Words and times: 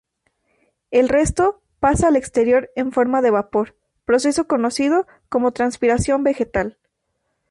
El 0.89 1.09
resto, 1.09 1.61
pasa 1.79 2.07
al 2.07 2.15
exterior 2.15 2.71
en 2.75 2.91
forma 2.91 3.21
de 3.21 3.29
vapor, 3.29 3.77
proceso 4.03 4.47
conocido 4.47 5.05
como 5.29 5.51
transpiración 5.51 6.23
vegetal. 6.23 6.79